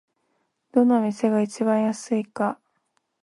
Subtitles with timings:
[0.71, 2.59] どの店が一番安いか